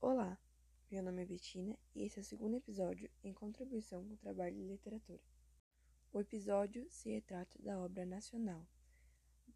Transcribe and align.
Olá, 0.00 0.38
meu 0.88 1.02
nome 1.02 1.22
é 1.22 1.26
Bettina 1.26 1.76
e 1.96 2.04
esse 2.04 2.20
é 2.20 2.22
o 2.22 2.24
segundo 2.24 2.54
episódio 2.58 3.10
em 3.24 3.32
contribuição 3.32 4.04
com 4.06 4.14
o 4.14 4.16
trabalho 4.16 4.54
de 4.54 4.62
literatura. 4.62 5.18
O 6.12 6.20
episódio 6.20 6.86
se 6.88 7.10
retrata 7.10 7.60
da 7.60 7.76
obra 7.76 8.06
nacional 8.06 8.64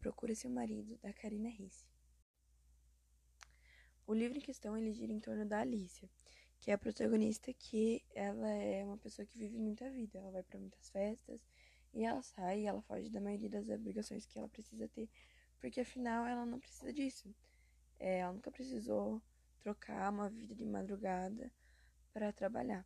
Procura 0.01 0.35
Seu 0.35 0.49
Marido, 0.49 0.99
da 1.01 1.13
Karina 1.13 1.47
Risse. 1.47 1.85
O 4.05 4.13
livro 4.13 4.37
em 4.37 4.41
questão 4.41 4.77
ele 4.77 4.91
gira 4.91 5.13
em 5.13 5.21
torno 5.21 5.45
da 5.45 5.61
Alicia, 5.61 6.09
que 6.59 6.69
é 6.69 6.73
a 6.73 6.77
protagonista 6.77 7.53
que 7.53 8.03
ela 8.13 8.49
é 8.49 8.83
uma 8.83 8.97
pessoa 8.97 9.25
que 9.25 9.37
vive 9.37 9.57
muita 9.57 9.89
vida, 9.89 10.19
ela 10.19 10.31
vai 10.31 10.43
para 10.43 10.59
muitas 10.59 10.89
festas 10.89 11.39
e 11.93 12.03
ela 12.03 12.21
sai 12.21 12.63
e 12.63 12.65
ela 12.65 12.81
foge 12.81 13.09
da 13.09 13.21
maioria 13.21 13.49
das 13.49 13.69
obrigações 13.69 14.25
que 14.25 14.37
ela 14.37 14.49
precisa 14.49 14.89
ter, 14.89 15.09
porque 15.59 15.81
afinal 15.81 16.25
ela 16.25 16.45
não 16.45 16.59
precisa 16.59 16.91
disso. 16.93 17.33
É, 17.99 18.19
ela 18.19 18.33
nunca 18.33 18.51
precisou 18.51 19.21
trocar 19.59 20.11
uma 20.11 20.29
vida 20.29 20.53
de 20.53 20.65
madrugada 20.65 21.51
para 22.13 22.31
trabalhar, 22.31 22.85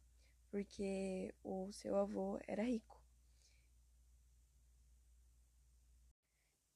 porque 0.50 1.34
o 1.44 1.72
seu 1.72 1.98
avô 1.98 2.40
era 2.48 2.64
rico. 2.64 3.00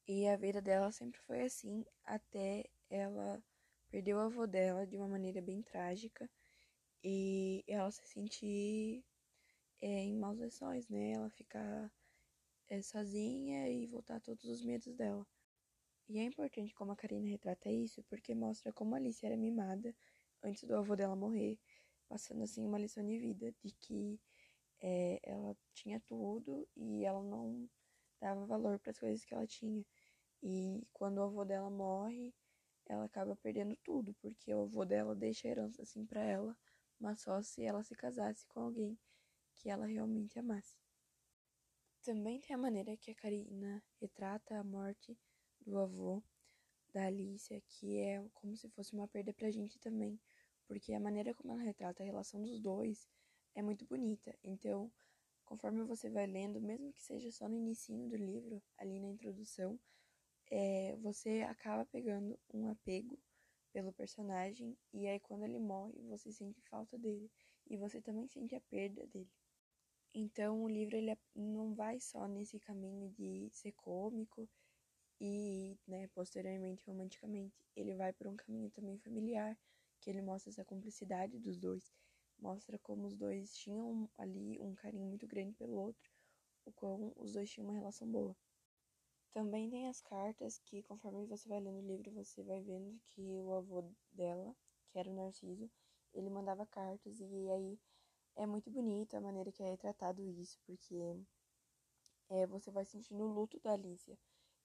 E 0.07 0.27
a 0.27 0.35
vida 0.35 0.61
dela 0.61 0.91
sempre 0.91 1.19
foi 1.21 1.43
assim, 1.43 1.85
até 2.03 2.66
ela 2.89 3.41
perdeu 3.89 4.17
o 4.17 4.21
avô 4.21 4.45
dela 4.45 4.85
de 4.85 4.97
uma 4.97 5.07
maneira 5.07 5.41
bem 5.41 5.61
trágica 5.61 6.30
e 7.03 7.63
ela 7.67 7.91
se 7.91 8.05
sentir 8.07 9.03
é, 9.81 9.88
em 9.88 10.16
maus 10.16 10.38
lençóis, 10.38 10.88
né? 10.89 11.11
Ela 11.11 11.30
ficar 11.30 11.91
é, 12.69 12.81
sozinha 12.81 13.69
e 13.69 13.88
voltar 13.88 14.19
todos 14.21 14.45
os 14.45 14.61
medos 14.63 14.94
dela. 14.95 15.25
E 16.09 16.20
é 16.20 16.23
importante 16.23 16.73
como 16.75 16.91
a 16.91 16.95
Karina 16.95 17.27
retrata 17.27 17.70
isso, 17.71 18.03
porque 18.03 18.35
mostra 18.35 18.73
como 18.73 18.95
Alice 18.95 19.25
era 19.25 19.38
mimada 19.38 19.95
antes 20.44 20.64
do 20.66 20.75
avô 20.75 20.95
dela 20.95 21.16
morrer, 21.16 21.58
passando 22.08 22.44
assim 22.44 22.66
uma 22.66 22.77
lição 22.77 23.05
de 23.05 23.17
vida, 23.17 23.53
de 23.64 23.72
que 23.72 24.19
é, 24.81 25.19
ela 25.23 25.55
tinha 25.73 26.00
tudo 26.02 26.67
e 26.75 27.05
ela 27.05 27.23
não 27.23 27.69
dava 28.19 28.45
valor 28.45 28.80
para 28.80 28.92
as 28.92 29.00
coisas 29.00 29.23
que 29.23 29.33
ela 29.33 29.47
tinha. 29.47 29.86
E 30.42 30.86
quando 30.92 31.19
o 31.19 31.23
avô 31.23 31.45
dela 31.45 31.69
morre, 31.69 32.33
ela 32.86 33.05
acaba 33.05 33.36
perdendo 33.38 33.75
tudo, 33.77 34.14
porque 34.16 34.53
o 34.53 34.64
avô 34.64 34.83
dela 34.83 35.16
deixa 35.16 35.47
a 35.47 35.52
herança 35.52 35.81
assim 35.81 36.05
para 36.05 36.22
ela, 36.22 36.58
mas 36.99 37.22
só 37.22 37.42
se 37.42 37.64
ela 37.64 37.81
se 37.83 37.95
casasse 37.95 38.45
com 38.47 38.59
alguém 38.59 38.99
que 39.55 39.70
ela 39.70 39.86
realmente 39.86 40.38
amasse. 40.38 40.77
Também 42.02 42.42
tem 42.42 42.53
a 42.53 42.59
maneira 42.59 42.97
que 42.97 43.11
a 43.11 43.16
Karina 43.16 43.81
retrata 44.02 44.59
a 44.59 44.64
morte 44.64 45.17
do 45.64 45.80
avô 45.80 46.23
da 46.94 47.06
Alicia, 47.06 47.61
que 47.67 47.97
é 47.97 48.23
como 48.33 48.56
se 48.56 48.69
fosse 48.69 48.94
uma 48.94 49.08
perda 49.08 49.33
pra 49.33 49.50
gente 49.50 49.80
também, 49.80 50.20
porque 50.67 50.94
a 50.94 51.00
maneira 51.00 51.33
como 51.33 51.53
ela 51.53 51.64
retrata 51.64 52.03
a 52.03 52.05
relação 52.05 52.42
dos 52.42 52.59
dois 52.61 53.08
é 53.55 53.61
muito 53.61 53.86
bonita. 53.86 54.38
Então, 54.44 54.92
conforme 55.44 55.83
você 55.83 56.09
vai 56.09 56.28
lendo, 56.28 56.61
mesmo 56.61 56.94
que 56.94 57.02
seja 57.02 57.31
só 57.31 57.50
no 57.50 57.58
início 57.58 57.95
do 58.08 58.16
livro, 58.16 58.61
ali 58.78 59.00
na 59.00 59.09
introdução, 59.09 59.80
é, 60.52 60.95
você 60.97 61.42
acaba 61.42 61.86
pegando 61.86 62.39
um 62.53 62.67
apego 62.67 63.17
pelo 63.72 63.92
personagem 63.92 64.77
e 64.94 65.08
aí 65.08 65.20
quando 65.20 65.44
ele 65.44 65.58
morre 65.58 66.00
você 66.03 66.31
sente 66.31 66.61
falta 66.70 66.98
dele 66.98 67.30
e 67.67 67.75
você 67.75 68.00
também 68.00 68.27
sente 68.27 68.55
a 68.55 68.61
perda 68.61 69.05
dele. 69.08 69.31
Então 70.14 70.64
o 70.64 70.70
livro 70.70 70.95
ele 70.95 71.17
não 71.36 71.73
vai 71.73 72.00
só 72.00 72.27
nesse 72.27 72.59
caminho 72.59 73.09
de 73.09 73.50
ser 73.52 73.72
cômico 73.72 74.48
e, 75.25 75.79
né, 75.88 76.09
posteriormente 76.09 76.85
romanticamente, 76.85 77.66
ele 77.77 77.95
vai 77.95 78.11
por 78.11 78.27
um 78.27 78.35
caminho 78.35 78.69
também 78.71 78.97
familiar, 78.97 79.57
que 80.02 80.09
ele 80.09 80.21
mostra 80.21 80.49
essa 80.49 80.65
cumplicidade 80.65 81.39
dos 81.39 81.57
dois, 81.57 81.93
mostra 82.38 82.77
como 82.77 83.07
os 83.07 83.15
dois 83.15 83.55
tinham 83.55 84.09
ali 84.17 84.59
um 84.59 84.75
carinho 84.75 85.05
muito 85.05 85.25
grande 85.25 85.55
pelo 85.55 85.75
outro, 85.75 86.11
o 86.65 86.73
qual 86.73 87.14
os 87.15 87.31
dois 87.31 87.49
tinham 87.49 87.70
uma 87.70 87.73
relação 87.73 88.05
boa. 88.05 88.36
Também 89.31 89.70
tem 89.70 89.87
as 89.87 90.02
cartas 90.02 90.59
que, 90.59 90.83
conforme 90.83 91.25
você 91.25 91.48
vai 91.48 91.61
lendo 91.61 91.80
o 91.80 91.87
livro, 91.87 92.11
você 92.11 92.43
vai 92.43 92.61
vendo 92.61 92.99
que 93.08 93.21
o 93.21 93.53
avô 93.53 93.81
dela, 94.11 94.53
que 94.89 94.99
era 94.99 95.09
o 95.09 95.15
Narciso, 95.15 95.71
ele 96.14 96.30
mandava 96.30 96.65
cartas 96.65 97.21
e 97.21 97.49
aí 97.49 97.80
é 98.36 98.45
muito 98.45 98.69
bonito 98.69 99.15
a 99.15 99.21
maneira 99.21 99.53
que 99.53 99.64
é 99.64 99.69
retratado 99.69 100.21
isso, 100.21 100.59
porque 100.65 101.15
é, 102.27 102.45
você 102.45 102.69
vai 102.71 102.83
sentindo 102.83 103.23
o 103.23 103.33
luto 103.33 103.58
da 103.61 103.71
Alicia. 103.71 104.17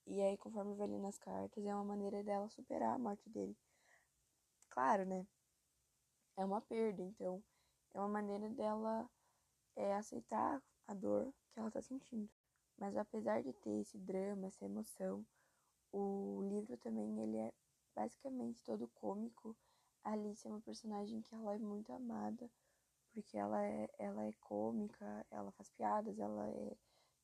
E 0.09 0.21
aí, 0.23 0.35
conforme 0.37 0.73
vai 0.73 0.87
lendo 0.87 1.05
as 1.05 1.19
cartas, 1.19 1.63
é 1.63 1.73
uma 1.73 1.83
maneira 1.83 2.23
dela 2.23 2.49
superar 2.49 2.95
a 2.95 2.97
morte 2.97 3.29
dele. 3.29 3.55
Claro, 4.67 5.05
né? 5.05 5.23
É 6.35 6.43
uma 6.43 6.59
perda, 6.61 7.03
então 7.03 7.43
é 7.93 7.99
uma 7.99 8.07
maneira 8.07 8.49
dela 8.49 9.07
é, 9.75 9.93
aceitar 9.93 10.61
a 10.87 10.93
dor 10.95 11.31
que 11.51 11.59
ela 11.59 11.69
tá 11.69 11.79
sentindo. 11.79 12.27
Mas 12.75 12.97
apesar 12.97 13.43
de 13.43 13.53
ter 13.53 13.81
esse 13.81 13.99
drama, 13.99 14.47
essa 14.47 14.65
emoção, 14.65 15.23
o 15.91 16.41
livro 16.49 16.75
também 16.77 17.19
ele 17.21 17.37
é 17.37 17.53
basicamente 17.95 18.63
todo 18.63 18.87
cômico. 18.95 19.55
A 20.03 20.13
Alice 20.13 20.47
é 20.47 20.49
uma 20.49 20.61
personagem 20.61 21.21
que 21.21 21.35
ela 21.35 21.53
é 21.53 21.59
muito 21.59 21.93
amada, 21.93 22.49
porque 23.13 23.37
ela 23.37 23.63
é, 23.63 23.87
ela 23.99 24.25
é 24.25 24.33
cômica, 24.39 25.23
ela 25.29 25.51
faz 25.51 25.69
piadas, 25.69 26.17
ela 26.17 26.49
é 26.49 26.75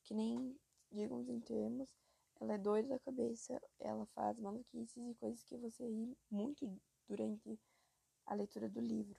que 0.04 0.14
nem 0.14 0.56
digamos 0.92 1.28
em 1.28 1.40
termos, 1.40 1.92
ela 2.40 2.54
é 2.54 2.58
doida 2.58 2.88
da 2.88 2.98
cabeça, 2.98 3.60
ela 3.78 4.06
faz 4.06 4.38
maluquices 4.38 4.96
e 4.96 5.14
coisas 5.14 5.42
que 5.42 5.56
você 5.56 5.86
ri 5.86 6.16
muito 6.30 6.70
durante 7.08 7.58
a 8.26 8.34
leitura 8.34 8.68
do 8.68 8.80
livro. 8.80 9.18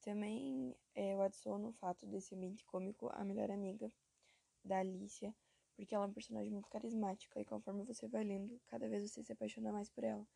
Também 0.00 0.76
é, 0.94 1.14
eu 1.14 1.22
adiciono 1.22 1.68
o 1.68 1.72
fato 1.72 2.06
desse 2.06 2.34
ambiente 2.34 2.64
cômico 2.64 3.10
a 3.12 3.24
melhor 3.24 3.50
amiga, 3.50 3.92
da 4.64 4.78
Alicia, 4.78 5.34
porque 5.74 5.94
ela 5.94 6.04
é 6.04 6.08
um 6.08 6.12
personagem 6.12 6.52
muito 6.52 6.68
carismática 6.68 7.40
e 7.40 7.44
conforme 7.44 7.84
você 7.84 8.06
vai 8.06 8.24
lendo, 8.24 8.60
cada 8.66 8.88
vez 8.88 9.10
você 9.10 9.22
se 9.22 9.32
apaixona 9.32 9.72
mais 9.72 9.88
por 9.88 10.04
ela. 10.04 10.26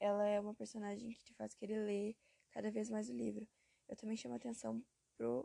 Ela 0.00 0.26
é 0.26 0.40
uma 0.40 0.54
personagem 0.54 1.10
que 1.10 1.22
te 1.22 1.34
faz 1.34 1.54
querer 1.54 1.78
ler 1.78 2.16
cada 2.50 2.70
vez 2.70 2.90
mais 2.90 3.08
o 3.08 3.14
livro. 3.14 3.46
Eu 3.88 3.96
também 3.96 4.16
chamo 4.16 4.34
atenção 4.34 4.82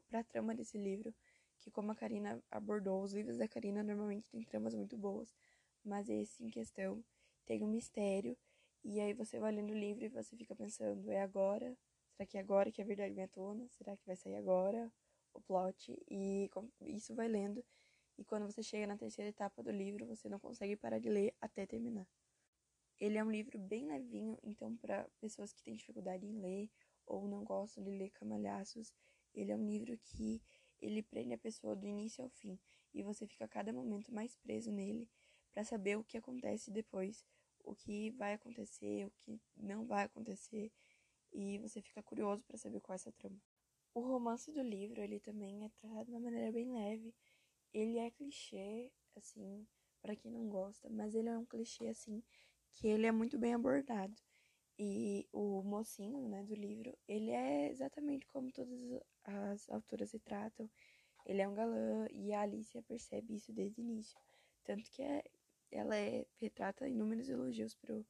para 0.10 0.20
a 0.20 0.24
trama 0.24 0.56
desse 0.56 0.78
livro, 0.78 1.14
que 1.60 1.72
como 1.72 1.92
a 1.92 1.96
Karina 1.96 2.44
abordou, 2.50 3.02
os 3.04 3.14
livros 3.14 3.38
da 3.38 3.48
Karina 3.48 3.84
normalmente 3.84 4.30
têm 4.30 4.44
tramas 4.44 4.74
muito 4.74 4.98
boas, 4.98 5.34
mas 5.84 6.10
esse 6.10 6.44
em 6.44 6.50
questão 6.50 7.04
tem 7.46 7.64
um 7.64 7.68
mistério, 7.68 8.38
e 8.84 9.00
aí 9.00 9.14
você 9.14 9.40
vai 9.40 9.52
lendo 9.52 9.72
o 9.72 9.78
livro 9.78 10.04
e 10.06 10.10
você 10.10 10.36
fica 10.36 10.56
pensando, 10.56 11.12
é 11.12 11.22
agora? 11.22 11.78
Será 12.14 12.26
que 12.26 12.38
é 12.38 12.42
agora 12.42 12.72
que 12.72 12.82
a 12.82 12.86
verdade 12.86 13.14
vem 13.14 13.24
à 13.24 13.28
tona? 13.28 13.68
Será 13.70 13.96
que 13.96 14.06
vai 14.06 14.16
sair 14.16 14.36
agora 14.36 14.92
o 15.34 15.42
plot? 15.42 15.98
E 16.10 16.50
isso 16.88 17.14
vai 17.16 17.28
lendo 17.28 17.64
e 18.22 18.24
quando 18.24 18.46
você 18.46 18.62
chega 18.62 18.86
na 18.86 18.96
terceira 18.96 19.30
etapa 19.30 19.64
do 19.64 19.72
livro, 19.72 20.06
você 20.06 20.30
não 20.30 20.40
consegue 20.40 20.76
parar 20.76 21.00
de 21.00 21.10
ler 21.10 21.34
até 21.42 21.66
terminar. 21.66 22.08
Ele 23.00 23.18
é 23.18 23.24
um 23.24 23.32
livro 23.32 23.58
bem 23.58 23.88
levinho, 23.88 24.38
então 24.44 24.78
para 24.78 25.10
pessoas 25.20 25.52
que 25.52 25.64
têm 25.64 25.74
dificuldade 25.74 26.24
em 26.24 26.40
ler 26.40 26.70
ou 27.06 27.28
não 27.28 27.44
gostam 27.44 27.84
de 27.84 27.90
ler 27.90 28.12
camalhaços, 28.12 28.94
ele 29.34 29.52
é 29.52 29.56
um 29.56 29.66
livro 29.66 29.98
que 29.98 30.40
ele 30.80 31.02
prende 31.02 31.34
a 31.34 31.38
pessoa 31.38 31.76
do 31.76 31.88
início 31.88 32.24
ao 32.24 32.30
fim 32.30 32.60
e 32.94 33.02
você 33.02 33.26
fica 33.26 33.46
a 33.46 33.48
cada 33.48 33.74
momento 33.74 34.14
mais 34.14 34.36
preso 34.36 34.72
nele 34.72 35.10
para 35.54 35.64
saber 35.64 35.98
o 35.98 36.04
que 36.04 36.18
acontece 36.18 36.72
depois, 36.72 37.26
o 37.64 37.76
que 37.76 38.12
vai 38.12 38.34
acontecer, 38.34 39.06
o 39.06 39.12
que 39.12 39.40
não 39.56 39.86
vai 39.86 40.06
acontecer 40.06 40.72
e 41.32 41.60
você 41.60 41.82
fica 41.82 42.02
curioso 42.04 42.44
para 42.44 42.58
saber 42.58 42.82
qual 42.82 42.94
é 42.94 42.98
essa 42.98 43.12
trama. 43.12 43.40
O 43.94 44.02
romance 44.02 44.52
do 44.52 44.62
livro, 44.62 45.02
ele 45.02 45.20
também 45.20 45.66
é 45.66 45.70
tratado 45.70 46.06
de 46.06 46.12
uma 46.12 46.20
maneira 46.20 46.52
bem 46.52 46.72
leve 46.72 47.14
ele 47.74 47.98
é 47.98 48.12
clichê, 48.12 48.92
assim, 49.16 49.66
para 50.02 50.16
quem 50.16 50.32
não 50.32 50.48
gosta, 50.50 50.90
mas 50.90 51.16
ele 51.16 51.30
é 51.30 51.38
um 51.38 51.46
clichê, 51.46 51.88
assim, 51.88 52.24
que 52.72 52.88
ele 52.88 53.06
é 53.06 53.12
muito 53.12 53.38
bem 53.38 53.54
abordado. 53.54 54.16
E 54.78 55.28
o 55.32 55.62
mocinho, 55.62 56.28
né, 56.28 56.44
do 56.44 56.56
livro, 56.56 56.98
ele 57.08 57.32
é 57.32 57.70
exatamente 57.70 58.26
como 58.28 58.52
todas 58.52 59.02
as 59.24 59.70
autoras 59.70 60.12
retratam. 60.12 60.70
Ele 61.26 61.42
é 61.42 61.48
um 61.48 61.54
galã 61.54 62.08
e 62.12 62.34
a 62.34 62.42
Alicia 62.42 62.82
percebe 62.82 63.36
isso 63.36 63.54
desde 63.54 63.80
o 63.80 63.84
início. 63.84 64.20
Tanto 64.64 64.90
que 64.92 65.04
é, 65.04 65.24
ela 65.72 65.96
é, 65.96 66.26
retrata 66.36 66.88
inúmeros 66.88 67.30
elogios 67.30 67.74
pro, 67.76 68.06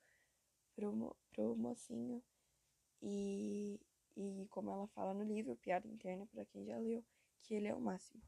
pro, 0.75 1.15
pro 1.29 1.55
mocinho. 1.55 2.23
E, 3.01 3.79
e 4.15 4.47
como 4.49 4.71
ela 4.71 4.87
fala 4.87 5.13
no 5.13 5.23
livro, 5.23 5.55
piada 5.55 5.87
interna 5.87 6.25
para 6.27 6.45
quem 6.45 6.65
já 6.65 6.77
leu, 6.77 7.03
que 7.41 7.53
ele 7.53 7.67
é 7.67 7.75
o 7.75 7.81
máximo. 7.81 8.21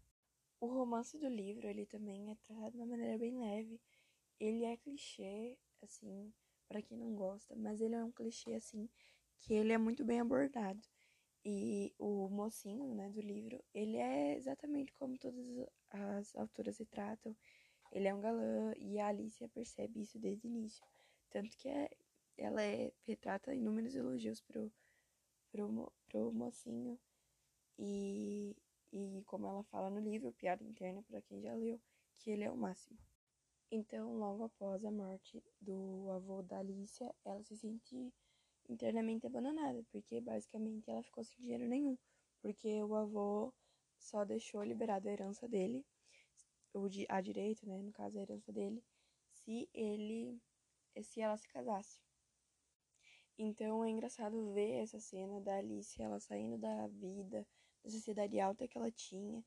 O 0.60 0.68
romance 0.68 1.18
do 1.18 1.28
livro, 1.28 1.68
ele 1.68 1.86
também 1.86 2.32
é 2.32 2.36
tratado 2.36 2.72
de 2.72 2.78
uma 2.78 2.86
maneira 2.86 3.18
bem 3.18 3.38
leve. 3.38 3.82
Ele 4.40 4.64
é 4.64 4.78
clichê, 4.78 5.58
assim, 5.82 6.34
para 6.68 6.82
quem 6.82 6.98
não 6.98 7.14
gosta, 7.14 7.56
mas 7.56 7.82
ele 7.82 7.96
é 7.96 8.04
um 8.04 8.12
clichê, 8.12 8.54
assim, 8.54 8.90
que 9.40 9.54
ele 9.54 9.74
é 9.74 9.78
muito 9.78 10.04
bem 10.06 10.20
abordado. 10.20 10.82
E 11.46 11.94
o 12.00 12.30
mocinho, 12.30 12.96
né, 12.96 13.10
do 13.10 13.20
livro, 13.20 13.62
ele 13.74 13.98
é 13.98 14.38
exatamente 14.38 14.94
como 14.94 15.18
todas 15.18 15.46
as 15.90 16.34
autoras 16.36 16.78
se 16.78 16.86
tratam. 16.86 17.36
Ele 17.94 18.08
é 18.08 18.14
um 18.14 18.20
galã 18.20 18.74
e 18.78 19.00
a 19.00 19.08
Alicia 19.08 19.48
percebe 19.48 20.02
isso 20.02 20.18
desde 20.18 20.48
o 20.48 20.50
início. 20.50 20.84
Tanto 21.30 21.56
que 21.56 21.70
é, 21.70 21.88
ela 22.36 22.62
é, 22.64 22.92
retrata 23.04 23.54
inúmeros 23.54 23.94
elogios 23.94 24.42
pro, 24.42 24.74
pro, 25.52 25.94
pro 26.08 26.34
mocinho. 26.34 27.00
E, 27.78 28.58
e 28.92 29.22
como 29.28 29.46
ela 29.46 29.64
fala 29.66 29.92
no 29.92 30.00
livro, 30.00 30.34
piada 30.34 30.64
interna 30.64 31.04
para 31.04 31.22
quem 31.22 31.40
já 31.40 31.54
leu, 31.54 31.80
que 32.18 32.32
ele 32.32 32.44
é 32.44 32.50
o 32.50 32.58
máximo. 32.58 32.98
Então, 33.70 34.18
logo 34.18 34.44
após 34.44 34.84
a 34.84 34.92
morte 34.92 35.44
do 35.62 36.10
avô 36.10 36.42
da 36.42 36.60
Alicia, 36.60 37.14
ela 37.24 37.44
se 37.44 37.56
sente 37.56 38.12
internamente 38.68 39.28
abandonada, 39.28 39.84
porque 39.92 40.20
basicamente 40.20 40.90
ela 40.90 41.04
ficou 41.04 41.24
sem 41.24 41.38
dinheiro 41.40 41.68
nenhum, 41.68 41.98
porque 42.42 42.82
o 42.82 42.96
avô 42.96 43.54
só 44.00 44.26
deixou 44.26 44.64
liberado 44.64 45.08
a 45.08 45.12
herança 45.12 45.48
dele, 45.48 45.86
o 46.74 46.88
a 47.10 47.22
direito, 47.22 47.68
né, 47.68 47.82
no 47.82 47.92
caso 47.92 48.18
a 48.18 48.22
herança 48.22 48.52
dele, 48.52 48.84
se 49.32 49.70
ele 49.74 50.42
se 51.02 51.22
ela 51.22 51.38
se 51.38 51.48
casasse. 51.48 52.00
Então 53.38 53.84
é 53.84 53.90
engraçado 53.90 54.54
ver 54.54 54.84
essa 54.84 55.00
cena 55.00 55.42
da 55.42 55.58
Alice 55.58 56.02
ela 56.02 56.20
saindo 56.20 56.58
da 56.58 56.88
vida, 56.88 57.48
da 57.84 57.90
sociedade 57.90 58.40
alta 58.40 58.68
que 58.68 58.78
ela 58.78 58.92
tinha, 58.92 59.44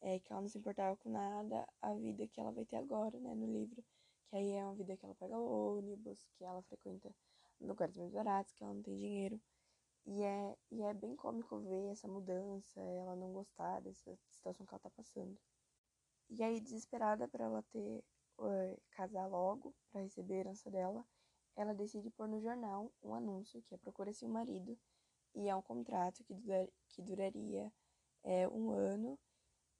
é, 0.00 0.18
que 0.18 0.32
ela 0.32 0.40
não 0.40 0.48
se 0.48 0.58
importava 0.58 0.96
com 0.96 1.10
nada, 1.10 1.66
a 1.82 1.94
vida 1.94 2.26
que 2.26 2.40
ela 2.40 2.50
vai 2.50 2.64
ter 2.64 2.76
agora, 2.76 3.18
né, 3.20 3.34
no 3.34 3.46
livro, 3.46 3.84
que 4.28 4.36
aí 4.36 4.52
é 4.52 4.64
uma 4.64 4.74
vida 4.74 4.96
que 4.96 5.04
ela 5.04 5.14
pega 5.14 5.38
ônibus, 5.38 6.26
que 6.32 6.44
ela 6.44 6.62
frequenta 6.62 7.14
lugares 7.60 7.96
mais 7.96 8.10
baratos, 8.12 8.52
que 8.54 8.64
ela 8.64 8.74
não 8.74 8.82
tem 8.82 8.96
dinheiro. 8.96 9.40
E 10.06 10.22
é, 10.22 10.56
e 10.70 10.82
é 10.82 10.94
bem 10.94 11.16
cômico 11.16 11.58
ver 11.60 11.90
essa 11.90 12.06
mudança, 12.08 12.80
ela 12.80 13.16
não 13.16 13.32
gostar 13.32 13.80
dessa 13.80 14.16
situação 14.30 14.64
que 14.64 14.72
ela 14.72 14.80
tá 14.80 14.90
passando. 14.90 15.36
E 16.30 16.42
aí, 16.42 16.60
desesperada 16.60 17.28
para 17.28 17.44
ela 17.44 17.62
ter, 17.70 18.04
uh, 18.38 18.82
casar 18.90 19.26
logo, 19.26 19.74
para 19.90 20.02
receber 20.02 20.34
a 20.34 20.38
herança 20.38 20.70
dela, 20.70 21.04
ela 21.54 21.74
decide 21.74 22.10
pôr 22.10 22.28
no 22.28 22.40
jornal 22.40 22.92
um 23.02 23.14
anúncio 23.14 23.62
que 23.62 23.74
é 23.74 23.78
procura-se 23.78 24.24
um 24.24 24.28
marido, 24.28 24.78
e 25.34 25.48
é 25.48 25.54
um 25.54 25.62
contrato 25.62 26.24
que, 26.24 26.34
que 26.88 27.02
duraria 27.02 27.70
é, 28.24 28.48
um 28.48 28.70
ano, 28.70 29.18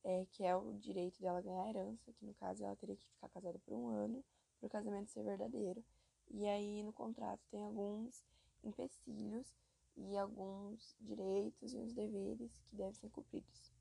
é, 0.05 0.27
que 0.27 0.45
é 0.45 0.55
o 0.55 0.75
direito 0.75 1.21
dela 1.21 1.41
ganhar 1.41 1.65
a 1.65 1.69
herança, 1.69 2.13
que 2.13 2.25
no 2.25 2.35
caso 2.35 2.65
ela 2.65 2.77
teria 2.77 2.97
que 2.97 3.09
ficar 3.09 3.29
casada 3.29 3.59
por 3.61 3.75
um 3.75 3.89
ano, 3.89 4.25
para 4.59 4.67
o 4.67 4.71
casamento 4.71 5.11
ser 5.11 5.25
verdadeiro. 5.25 5.85
E 6.29 6.47
aí 6.47 6.83
no 6.83 6.93
contrato 6.93 7.41
tem 7.51 7.63
alguns 7.63 8.25
empecilhos 8.63 9.55
e 9.97 10.17
alguns 10.17 10.95
direitos 11.01 11.73
e 11.73 11.79
uns 11.79 11.93
deveres 11.95 12.63
que 12.69 12.77
devem 12.77 12.93
ser 12.93 13.09
cumpridos. 13.11 13.73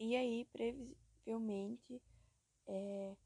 E 0.00 0.16
aí, 0.16 0.46
previsivelmente, 1.28 2.00
é, 2.66 3.16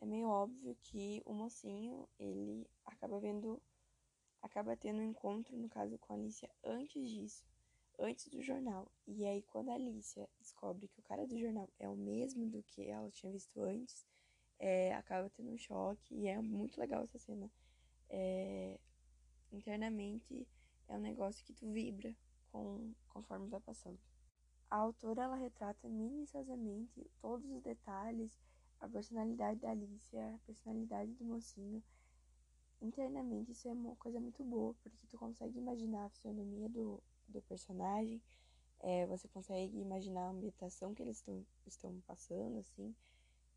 é 0.00 0.06
meio 0.06 0.26
óbvio 0.26 0.76
que 0.82 1.22
o 1.24 1.32
mocinho, 1.32 2.08
ele 2.18 2.66
acaba 2.84 3.20
vendo, 3.20 3.62
acaba 4.42 4.76
tendo 4.76 4.98
um 4.98 5.10
encontro, 5.10 5.56
no 5.56 5.68
caso 5.68 5.96
com 5.98 6.12
a 6.12 6.16
Alicia, 6.16 6.50
antes 6.64 7.08
disso, 7.08 7.44
antes 7.98 8.28
do 8.28 8.42
jornal. 8.42 8.90
E 9.06 9.24
aí, 9.24 9.42
quando 9.42 9.70
a 9.70 9.74
Alicia 9.74 10.28
descobre 10.40 10.88
que 10.88 10.98
o 10.98 11.02
cara 11.02 11.26
do 11.26 11.38
jornal 11.38 11.68
é 11.78 11.88
o 11.88 11.96
mesmo 11.96 12.46
do 12.46 12.62
que 12.62 12.88
ela 12.88 13.10
tinha 13.10 13.30
visto 13.30 13.62
antes, 13.62 14.04
é, 14.58 14.92
acaba 14.94 15.30
tendo 15.30 15.50
um 15.50 15.58
choque. 15.58 16.14
E 16.14 16.26
é 16.26 16.40
muito 16.40 16.80
legal 16.80 17.04
essa 17.04 17.18
cena. 17.18 17.50
É, 18.10 18.78
internamente, 19.52 20.46
é 20.88 20.94
um 20.96 21.00
negócio 21.00 21.44
que 21.44 21.52
tu 21.52 21.70
vibra 21.70 22.14
com, 22.50 22.92
conforme 23.08 23.48
vai 23.48 23.60
passando. 23.60 23.98
A 24.74 24.78
autora 24.78 25.22
ela 25.22 25.36
retrata 25.36 25.88
minuciosamente 25.88 27.08
todos 27.20 27.48
os 27.48 27.62
detalhes, 27.62 28.36
a 28.80 28.88
personalidade 28.88 29.60
da 29.60 29.70
Alicia, 29.70 30.34
a 30.34 30.38
personalidade 30.44 31.12
do 31.12 31.24
mocinho. 31.24 31.80
Internamente 32.82 33.52
isso 33.52 33.68
é 33.68 33.72
uma 33.72 33.94
coisa 33.94 34.18
muito 34.18 34.42
boa, 34.42 34.74
porque 34.82 35.06
tu 35.06 35.16
consegue 35.16 35.60
imaginar 35.60 36.06
a 36.06 36.08
fisionomia 36.08 36.68
do, 36.68 37.00
do 37.28 37.40
personagem, 37.42 38.20
é, 38.80 39.06
você 39.06 39.28
consegue 39.28 39.78
imaginar 39.78 40.22
a 40.22 40.30
ambientação 40.30 40.92
que 40.92 41.02
eles 41.02 41.20
tão, 41.20 41.46
estão 41.64 42.00
passando, 42.04 42.58
assim. 42.58 42.92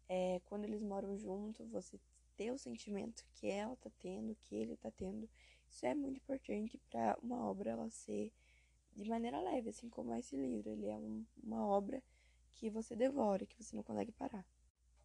É, 0.08 0.40
quando 0.46 0.66
eles 0.66 0.84
moram 0.84 1.18
junto, 1.18 1.66
você 1.66 2.00
ter 2.36 2.52
o 2.52 2.60
sentimento 2.60 3.25
que 3.34 3.48
ela 3.48 3.75
tá 3.78 3.90
tendo, 3.98 4.36
que 4.36 4.54
ele 4.54 4.78
tá 4.78 4.92
tendo. 4.92 5.28
Isso 5.68 5.84
é 5.84 5.96
muito 5.96 6.18
importante 6.18 6.80
para 6.92 7.18
uma 7.24 7.44
obra 7.44 7.72
ela 7.72 7.90
ser 7.90 8.31
de 9.04 9.10
maneira 9.10 9.40
leve, 9.42 9.70
assim 9.70 9.90
como 9.90 10.14
esse 10.16 10.36
livro. 10.36 10.72
Ele 10.72 10.88
é 10.88 10.98
um, 10.98 11.26
uma 11.44 11.66
obra 11.66 12.02
que 12.54 12.70
você 12.70 12.96
devora, 12.96 13.46
que 13.46 13.64
você 13.64 13.76
não 13.76 13.84
consegue 13.84 14.12
parar. 14.12 14.46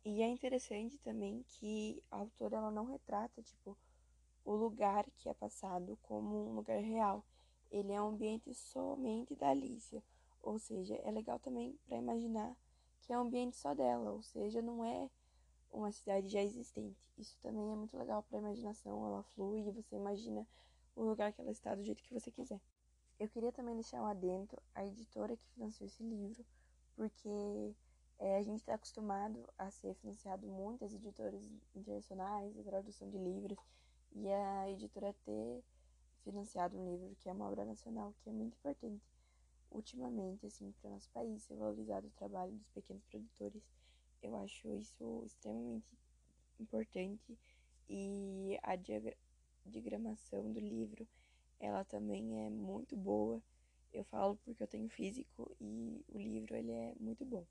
E 0.05 0.23
é 0.23 0.27
interessante 0.27 0.99
também 0.99 1.44
que 1.47 2.03
a 2.11 2.17
autora 2.17 2.56
ela 2.56 2.71
não 2.71 2.87
retrata, 2.87 3.43
tipo, 3.43 3.77
o 4.44 4.55
lugar 4.55 5.09
que 5.17 5.29
é 5.29 5.35
passado 5.35 5.99
como 6.03 6.50
um 6.50 6.55
lugar 6.55 6.81
real. 6.81 7.25
Ele 7.71 7.93
é 7.93 8.03
um 8.03 8.09
ambiente 8.09 8.53
somente 8.55 9.37
da 9.37 9.50
Alicia. 9.50 10.03
Ou 10.43 10.59
seja, 10.59 10.97
é 10.97 11.11
legal 11.11 11.39
também 11.39 11.79
para 11.87 11.97
imaginar 11.97 12.56
que 13.00 13.12
é 13.12 13.19
um 13.19 13.23
ambiente 13.23 13.56
só 13.56 13.75
dela. 13.75 14.11
Ou 14.11 14.23
seja, 14.23 14.61
não 14.61 14.85
é 14.85 15.09
uma 15.71 15.93
cidade 15.93 16.29
já 16.29 16.43
existente. 16.43 17.12
Isso 17.17 17.39
também 17.41 17.71
é 17.71 17.77
muito 17.77 17.97
legal 17.97 18.23
para 18.23 18.39
a 18.39 18.41
imaginação, 18.41 19.06
ela 19.06 19.23
flui 19.23 19.61
e 19.61 19.71
você 19.71 19.97
imagina 19.97 20.47
o 20.94 21.03
lugar 21.03 21.33
que 21.33 21.41
ela 21.41 21.50
está 21.50 21.75
do 21.75 21.83
jeito 21.83 22.03
que 22.03 22.12
você 22.12 22.31
quiser. 22.31 22.61
Eu 23.22 23.28
queria 23.28 23.52
também 23.52 23.76
deixar 23.76 24.02
um 24.02 24.06
adendo 24.06 24.60
à 24.74 24.84
editora 24.84 25.36
que 25.36 25.46
financiou 25.54 25.86
esse 25.86 26.02
livro, 26.02 26.44
porque 26.96 27.72
é, 28.19 28.36
a 28.36 28.42
gente 28.42 28.58
está 28.58 28.74
acostumado 28.74 29.48
a 29.56 29.70
ser 29.70 29.94
financiado 29.94 30.44
muitas 30.44 30.92
editoras 30.92 31.48
internacionais, 31.72 32.58
a 32.58 32.64
tradução 32.64 33.08
de 33.08 33.19
livros, 33.19 33.56
e 34.10 34.28
a 34.28 34.69
editora 34.70 35.14
ter 35.24 35.62
financiado 36.24 36.76
um 36.76 36.84
livro 36.90 37.14
que 37.20 37.28
é 37.28 37.32
uma 37.32 37.46
obra 37.46 37.64
nacional, 37.64 38.12
que 38.24 38.28
é 38.28 38.32
muito 38.32 38.56
importante. 38.56 39.08
Ultimamente, 39.70 40.44
assim, 40.44 40.72
para 40.72 40.90
o 40.90 40.94
nosso 40.94 41.08
país, 41.10 41.44
ser 41.44 41.54
valorizado 41.54 42.08
o 42.08 42.19
trabalho 42.19 42.50
dos 42.50 42.69
pequenos 42.70 43.04
produtores 43.04 43.62
eu 44.20 44.34
acho 44.34 44.69
isso 44.74 45.22
extremamente 45.24 45.96
importante 46.58 47.38
e 47.88 48.58
a 48.64 48.74
diagramação 49.64 50.52
do 50.52 50.58
livro 50.58 51.06
ela 51.62 51.85
também 51.85 52.44
é 52.44 52.50
muito 52.50 52.97
boa. 52.97 53.41
Eu 53.93 54.05
falo 54.05 54.37
porque 54.44 54.62
eu 54.62 54.67
tenho 54.67 54.88
físico 54.88 55.56
e 55.61 56.05
o 56.09 56.19
livro 56.19 56.56
ele 56.56 56.73
é 56.73 56.93
muito 56.99 57.25
bom. 57.25 57.47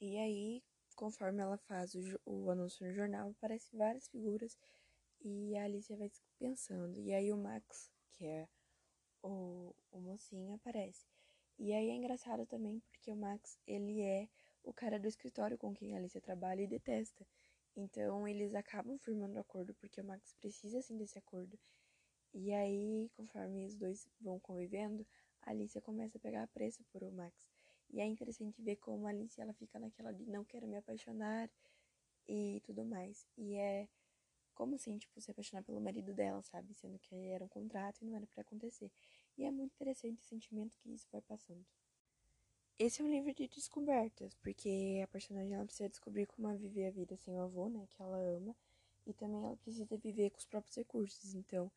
E 0.00 0.16
aí, 0.16 0.62
conforme 0.94 1.42
ela 1.42 1.58
faz 1.58 1.94
o, 1.94 2.20
o 2.24 2.50
anúncio 2.50 2.86
no 2.86 2.92
jornal, 2.92 3.30
aparecem 3.30 3.76
várias 3.76 4.06
figuras 4.08 4.56
e 5.20 5.56
a 5.56 5.64
Alicia 5.64 5.96
vai 5.96 6.10
pensando. 6.38 7.00
E 7.00 7.12
aí 7.12 7.32
o 7.32 7.36
Max, 7.36 7.90
que 8.12 8.24
é 8.24 8.48
o, 9.22 9.74
o 9.90 9.98
mocinho, 9.98 10.54
aparece. 10.54 11.04
E 11.58 11.72
aí 11.72 11.90
é 11.90 11.94
engraçado 11.94 12.46
também 12.46 12.80
porque 12.90 13.10
o 13.10 13.16
Max, 13.16 13.58
ele 13.66 14.02
é 14.02 14.28
o 14.62 14.72
cara 14.72 15.00
do 15.00 15.08
escritório 15.08 15.58
com 15.58 15.74
quem 15.74 15.94
a 15.94 15.98
Alicia 15.98 16.20
trabalha 16.20 16.62
e 16.62 16.68
detesta. 16.68 17.26
Então 17.74 18.28
eles 18.28 18.54
acabam 18.54 18.96
firmando 18.98 19.36
o 19.36 19.40
acordo 19.40 19.74
porque 19.74 20.00
o 20.00 20.04
Max 20.04 20.32
precisa 20.34 20.78
assim 20.78 20.96
desse 20.96 21.18
acordo. 21.18 21.58
E 22.34 22.52
aí, 22.52 23.08
conforme 23.16 23.64
os 23.64 23.76
dois 23.76 24.08
vão 24.20 24.40
convivendo, 24.40 25.06
a 25.42 25.50
Alicia 25.50 25.80
começa 25.80 26.18
a 26.18 26.20
pegar 26.20 26.46
pressa 26.48 26.82
por 26.92 27.02
o 27.04 27.12
Max. 27.12 27.48
E 27.90 28.00
é 28.00 28.04
interessante 28.04 28.60
ver 28.60 28.76
como 28.76 29.06
a 29.06 29.10
Alicia 29.10 29.44
ela 29.44 29.54
fica 29.54 29.78
naquela 29.78 30.12
de 30.12 30.26
não 30.26 30.44
quero 30.44 30.66
me 30.66 30.76
apaixonar 30.76 31.48
e 32.28 32.60
tudo 32.64 32.84
mais. 32.84 33.26
E 33.38 33.54
é 33.54 33.88
como 34.54 34.74
assim, 34.74 34.98
tipo, 34.98 35.20
se 35.20 35.30
apaixonar 35.30 35.62
pelo 35.62 35.80
marido 35.80 36.12
dela, 36.12 36.42
sabe? 36.42 36.74
Sendo 36.74 36.98
que 36.98 37.14
era 37.28 37.44
um 37.44 37.48
contrato 37.48 38.02
e 38.02 38.04
não 38.04 38.16
era 38.16 38.26
para 38.26 38.42
acontecer. 38.42 38.90
E 39.36 39.44
é 39.44 39.50
muito 39.50 39.72
interessante 39.74 40.20
o 40.20 40.24
sentimento 40.24 40.76
que 40.78 40.92
isso 40.92 41.08
vai 41.12 41.20
passando. 41.20 41.64
Esse 42.78 43.00
é 43.00 43.04
um 43.04 43.10
livro 43.10 43.32
de 43.32 43.46
descobertas, 43.46 44.34
porque 44.34 45.00
a 45.02 45.06
personagem 45.06 45.54
ela 45.54 45.64
precisa 45.64 45.88
descobrir 45.88 46.26
como 46.26 46.52
viver 46.56 46.86
a 46.86 46.90
vida 46.90 47.16
sem 47.16 47.32
o 47.32 47.40
avô, 47.40 47.68
né, 47.68 47.86
que 47.88 48.02
ela 48.02 48.18
ama, 48.18 48.56
e 49.06 49.12
também 49.12 49.44
ela 49.44 49.56
precisa 49.56 49.86
viver 49.96 50.30
com 50.30 50.38
os 50.38 50.46
próprios 50.46 50.76
recursos. 50.76 51.34
Então, 51.34 51.70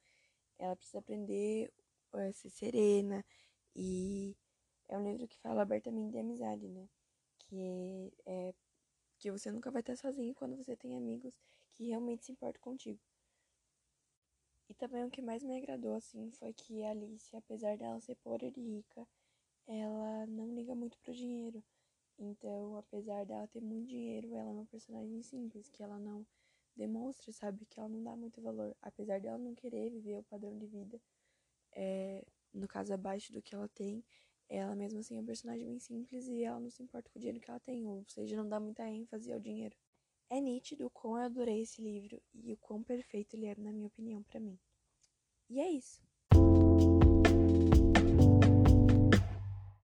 ela 0.60 0.76
precisa 0.76 1.00
aprender 1.00 1.72
a 2.14 2.32
ser 2.34 2.50
serena 2.50 3.24
e 3.76 4.36
é 4.88 4.98
um 4.98 5.04
livro 5.10 5.28
que 5.28 5.40
fala 5.40 5.62
abertamente 5.62 6.12
de 6.12 6.20
amizade, 6.20 6.68
né? 6.68 6.88
Que 7.40 8.14
é 8.26 8.54
que 9.20 9.32
você 9.32 9.52
nunca 9.52 9.72
vai 9.72 9.82
estar 9.82 9.96
sozinho 9.96 10.34
quando 10.36 10.56
você 10.56 10.76
tem 10.76 10.96
amigos 10.96 11.40
que 11.74 11.88
realmente 11.88 12.26
se 12.26 12.32
importam 12.32 12.62
contigo. 12.62 13.00
E 14.70 14.74
também 14.74 15.04
o 15.06 15.10
que 15.10 15.22
mais 15.22 15.44
me 15.44 15.58
agradou 15.58 15.94
assim 15.94 16.30
foi 16.32 16.54
que 16.54 16.84
a 16.84 16.92
Alice, 16.92 17.36
apesar 17.36 17.78
dela 17.78 18.00
ser 18.02 18.16
pobre 18.16 18.54
e 18.56 18.62
rica, 18.62 19.08
ela 19.66 20.26
não 20.28 20.54
liga 20.54 20.76
muito 20.76 20.98
pro 21.00 21.14
dinheiro. 21.14 21.64
Então, 22.20 22.78
apesar 22.78 23.26
dela 23.26 23.48
ter 23.48 23.62
muito 23.62 23.88
dinheiro, 23.88 24.36
ela 24.36 24.50
é 24.50 24.54
uma 24.54 24.66
personagem 24.66 25.22
simples, 25.22 25.70
que 25.70 25.84
ela 25.84 26.00
não 26.00 26.26
demonstra, 26.78 27.32
sabe? 27.34 27.66
Que 27.66 27.80
ela 27.80 27.90
não 27.90 28.04
dá 28.04 28.16
muito 28.16 28.42
valor. 28.42 28.76
Apesar 28.82 29.20
dela 29.20 29.38
não 29.38 29.56
querer 29.56 29.90
viver 29.90 30.18
o 30.18 30.24
padrão 30.24 30.58
de 30.58 30.66
vida, 30.68 31.02
é, 31.74 32.26
no 32.54 32.68
caso, 32.68 32.94
abaixo 32.94 33.34
do 33.34 33.42
que 33.42 33.56
ela 33.56 33.68
tem, 33.70 34.04
ela 34.50 34.76
mesmo 34.76 35.00
assim 35.00 35.16
é 35.16 35.20
uma 35.20 35.26
personagem 35.26 35.66
bem 35.66 35.80
simples 35.80 36.28
e 36.28 36.44
ela 36.44 36.60
não 36.60 36.70
se 36.70 36.82
importa 36.82 37.10
com 37.10 37.20
o 37.20 37.22
dinheiro 37.22 37.40
que 37.40 37.50
ela 37.50 37.60
tem, 37.60 37.86
ou 37.88 38.06
seja, 38.08 38.36
não 38.38 38.48
dá 38.48 38.60
muita 38.60 38.88
ênfase 38.88 39.32
ao 39.32 39.40
dinheiro. 39.40 39.76
É 40.30 40.40
nítido 40.40 40.88
o 40.88 40.90
quão 40.90 41.18
eu 41.18 41.26
adorei 41.26 41.62
esse 41.62 41.82
livro 41.82 42.22
e 42.34 42.54
o 42.54 42.58
quão 42.58 42.84
perfeito 42.84 43.36
ele 43.36 43.48
é, 43.48 43.56
na 43.56 43.72
minha 43.72 43.88
opinião, 43.88 44.24
para 44.24 44.40
mim. 44.40 44.58
E 45.50 45.60
é 45.60 45.70
isso. 45.70 46.07